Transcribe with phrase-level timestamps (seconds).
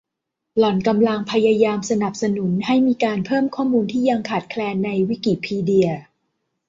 [0.57, 5.89] หล่อนกำลังพยายามสนับสนุนให้มีการเพิ่มข้อมูลที่ยังขาดแคลนในวิกิพีเดีย